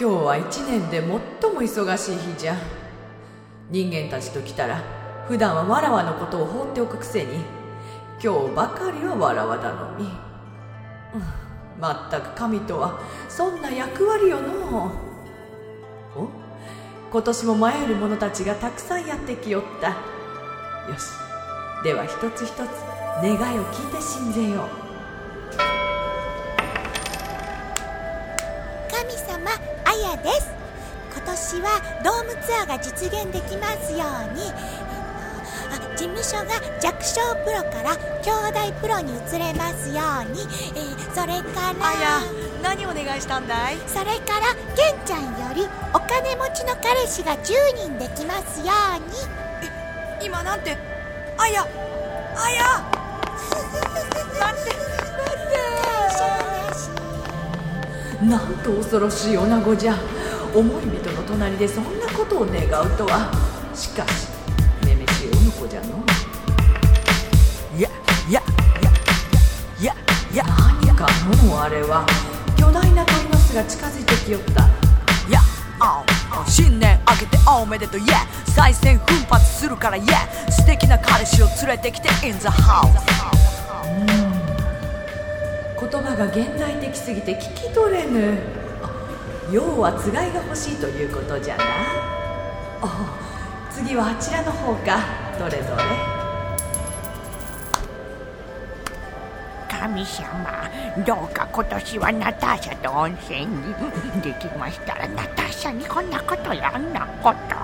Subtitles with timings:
[0.00, 1.18] 今日は一年で最も
[1.62, 2.56] 忙しい日じゃ。
[3.70, 4.82] 人間たちと来たら
[5.28, 7.36] 普段はわらわのことを放っておくくせに
[8.22, 10.12] 今日ばかりはわらわだのみ、うん、
[11.80, 12.98] まったく神とは
[13.28, 14.92] そんな役割よの
[16.16, 16.28] お？
[17.10, 19.88] 今年も迷える者たちがたくさんやってきよった。
[19.88, 19.94] よ
[20.98, 21.12] し。
[21.84, 22.56] では一つ一つ
[23.22, 24.66] 願いを聞いて信ぜよ。
[24.90, 24.91] う
[31.52, 34.50] 年はドームツアーが実現できますように。
[35.96, 40.40] 事務所が弱小プロから兄弟プロに移れますように、
[40.74, 42.20] えー、それからあや
[42.62, 43.78] 何お願いしたんだい？
[43.86, 49.04] それからケンちゃんよりお金持ちの彼氏が10人できますように。
[50.20, 50.76] え今なんて
[51.38, 51.64] あや
[52.36, 52.82] あや。
[54.40, 54.72] 待って
[58.26, 59.94] なんと恐ろしい女子じゃ
[60.54, 63.32] 思い人の隣でそんなことを願うとは。
[63.74, 64.28] しかし
[64.84, 66.04] めめしい女子じゃの
[67.76, 67.88] いや
[68.28, 68.42] いや
[69.80, 69.94] いや
[70.30, 71.06] いや何か
[71.46, 72.06] もうあれは。
[72.58, 74.68] 巨大な鳥の巣が近づいてきよった。
[75.28, 75.40] いや
[76.46, 82.88] 新年明けておめでとう Yeah 再戦奮発するから Yeah 素敵な彼氏を連れてきて In the house
[85.80, 88.38] 言葉が現代的すぎて聞き取れぬ
[89.52, 91.64] 要はつがいが欲しいということじゃな。
[92.80, 92.88] お
[93.70, 94.98] 次はあちらの方か。
[95.38, 95.82] どれどれ。
[99.68, 100.70] 神様
[101.04, 103.74] どうか今年はナターシャと温泉に。
[104.22, 107.56] できましたらナターシャにこんなことやんなこと。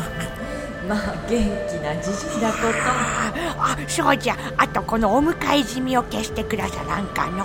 [0.88, 3.62] まあ元気なじじいだこと。
[3.62, 4.36] あそうじゃ。
[4.56, 7.44] あとこのお迎え済みを消してくださらんかの。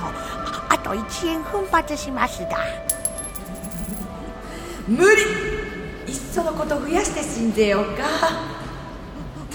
[0.69, 2.57] あと1円奮発しますだ
[4.87, 5.21] 無理。
[6.11, 8.03] いっそのこと増やして信ぜようか。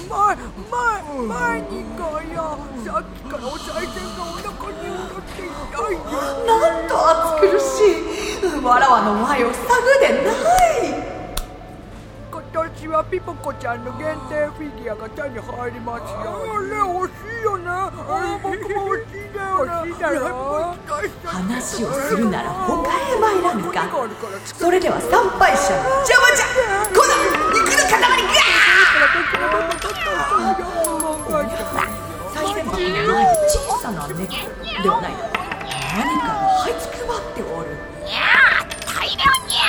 [0.08, 0.42] 前前
[1.26, 2.00] 前にか
[2.32, 5.94] やさっきからお賽銭がお腹に踊っていたい
[6.46, 6.92] なんと
[7.36, 7.62] 暑苦し
[8.60, 8.64] い。
[8.64, 10.96] わらわの前を塞ぐでない。
[12.30, 16.16] 今年はピポコちゃんの限定フィギュアが手に入りますよ。
[16.56, 17.64] あれ欲しいよね。
[17.68, 19.52] あ僕も欲しいだよ
[19.84, 20.74] 欲しいだろ
[21.24, 22.87] 話をするなら他
[23.72, 23.88] か。
[24.44, 26.46] それでは参拝者の邪魔じゃ。
[26.92, 27.14] この
[27.54, 28.06] 肉の塊が
[33.48, 35.12] 小さな猫ではない。
[35.96, 36.30] 何かが
[36.64, 37.66] 這いつくばっておる。
[38.04, 39.14] にゃー大量
[39.46, 39.66] にゃ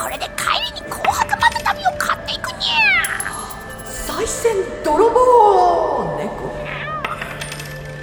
[0.00, 0.40] これで帰
[0.72, 3.32] りに紅白バタ旅を買っていくにゃ
[4.06, 6.54] 賽銭泥棒猫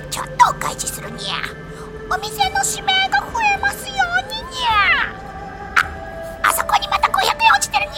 [0.10, 1.36] ちょっとお返しするにゃ。
[2.08, 3.98] お店の指名が増えますよう
[4.32, 4.95] ににゃ
[7.52, 7.92] また500円落ちてるに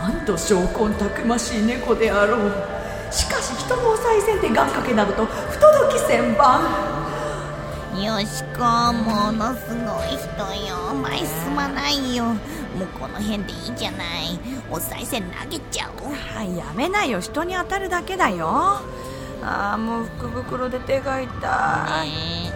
[0.00, 2.52] ゃなんと証拠たくましい猫であろう。
[3.10, 6.62] しかし人のお賽銭で願掛けなどと不届き千番。
[8.02, 10.26] よしこものすごい人
[10.66, 10.94] よ。
[10.94, 12.24] 前進まないよ。
[12.24, 12.36] も
[12.84, 14.38] うこの辺でいいじゃない。
[14.70, 16.12] お賽銭投げちゃおう。
[16.14, 17.20] はいやめないよ。
[17.20, 18.80] 人に当たるだけだよ。
[19.44, 22.52] ああもう福袋で手が痛い、ね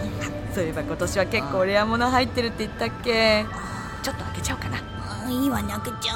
[0.55, 3.45] そういえば今年は結構レア物入ってるって言ったっけ。
[4.01, 4.77] ちょっと開けちゃおうかな
[5.27, 6.13] えいいわね開けちゃ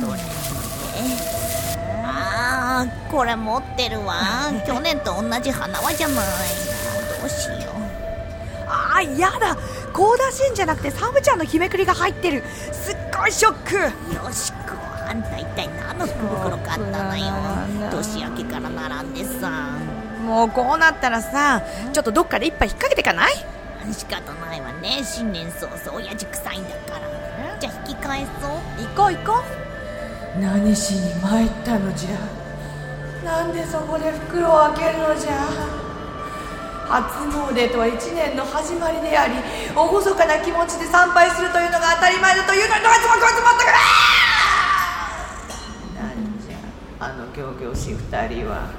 [0.00, 0.20] どれ
[2.04, 4.16] ああこれ持ってるわ。
[4.66, 6.26] 去年と同じ花輪じゃない
[7.20, 8.68] どうしよう。
[8.68, 9.56] ああやだ。
[9.92, 12.44] コーダシンじゃなくてサムちゃんの日めくりが入ってる。
[12.72, 13.74] すっごいショック。
[14.14, 14.58] よしこ
[15.08, 17.24] あんた一体何の福袋買ったのよ。
[17.90, 19.50] 年明けから並んでさ。
[20.24, 23.46] もうこうなったらさちょっとどっかで一杯引っ掛けてかない？
[23.92, 25.02] 仕方ないわね。
[25.04, 28.50] 新年早々親父臭いんだからじゃあ引き返そう。
[28.84, 29.42] 行こう行こ
[30.40, 32.10] 何しに参ったのじゃ。
[33.24, 35.78] なんでそこで袋を開けるのじゃ。
[36.88, 43.72] 初詣とは一年の始まりであり厳かな気持ちで参拝するというのが当たり前だというのにどいつもこいつもったか
[46.00, 46.56] らなんじゃ。
[47.00, 48.70] あの仰々しい二人は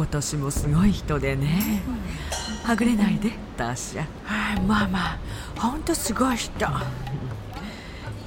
[0.00, 1.82] 今年もすごい人でね。
[2.64, 3.32] はぐれないで。
[3.58, 4.06] ターシャ
[4.66, 5.18] まあまあ
[5.60, 6.66] ほんとすごい人。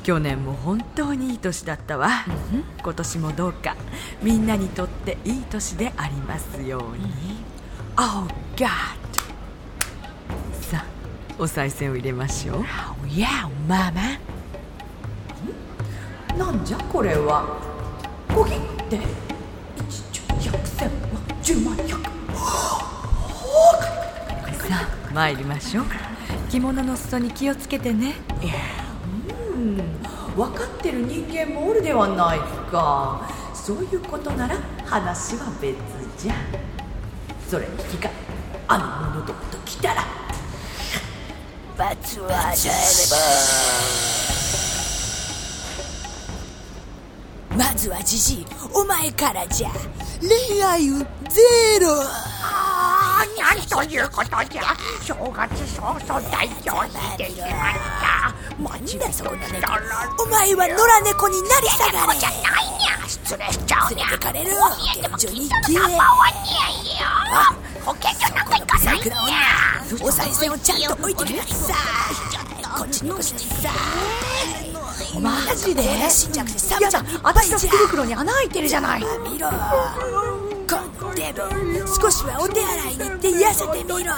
[0.04, 2.10] 去年も本当にいい年だったわ。
[2.84, 3.76] 今年もどうか。
[4.22, 7.12] みんなにとっていい年でありますように。
[7.98, 8.68] Oh God.
[10.62, 10.86] さあ
[11.40, 12.58] お賽銭を入れましょう。
[12.58, 12.64] Oh
[13.08, 14.20] yeah ママ
[16.38, 17.60] なんじゃこれは。
[18.30, 18.60] 小切
[18.92, 18.98] 手
[19.88, 20.04] 一
[20.40, 21.90] 十百千万十万百。
[21.90, 21.98] さ
[24.72, 25.86] あ参りましょう。
[26.50, 28.14] 着物の裾に気をつけてね。
[29.54, 29.76] うん。
[30.38, 32.40] 分かってる人間もおるではない
[32.72, 33.30] か。
[33.54, 34.56] そういうことなら
[34.86, 35.76] 話は別
[36.18, 36.34] じゃ。
[37.50, 38.12] それに引き換え
[38.70, 40.06] あの者どもと来たら。
[41.78, 42.38] 罰を与えれ
[47.58, 47.66] ば。
[47.66, 49.70] まずはじじいお前からじゃ
[50.24, 51.06] 恋愛運ゼ
[51.82, 52.02] ロ。
[52.46, 54.64] ああなんということじゃ
[55.02, 57.50] 正月早々大凶に出てしまっ
[58.00, 58.14] た
[58.62, 59.58] なんだそこの猫
[60.24, 67.08] お前は野良猫になり下がれじゃないにゃ失礼しちゃうにゃ連れてかれるお見えでも保健所に聞いた行けのナンバーワンにゃいよ
[67.86, 71.76] 保健所なんか行かないにゃお賽銭をちゃんと置いてください
[72.80, 73.70] こっちにこっちにさ
[75.20, 75.84] マジで？
[76.10, 79.02] 死んじゃくてサやだムちゃん私の福袋に穴開いてるじゃない。
[79.24, 79.50] 見ろ。
[79.50, 81.42] このデブ
[81.88, 84.14] 少しはお手洗いに行って痩せてみろ。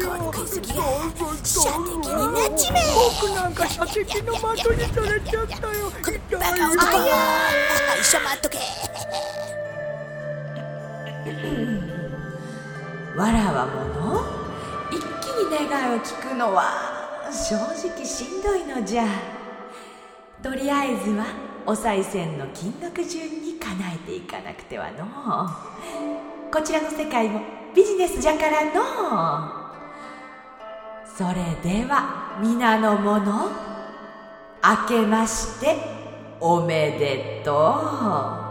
[0.00, 0.82] この食いすぎが
[1.44, 2.80] 射的になっちめ
[3.20, 5.90] 僕なんか射的の的にされちゃったよ。
[5.90, 6.80] このバカ男。
[8.00, 8.58] 一緒待っとけ
[13.16, 13.70] わらわも
[14.00, 14.24] の？
[14.90, 16.60] 一気に願いを聞くのは
[17.30, 19.04] 正直しんどいのじゃ
[20.42, 21.26] とりあえずは
[21.64, 25.06] お賽銭の金額順に叶えていかなくてはの
[26.50, 27.40] こちらの世界も
[27.74, 29.62] ビジネスじゃからの。
[31.06, 33.50] それでは皆の者
[34.62, 35.76] あけまして
[36.40, 38.41] おめでとう。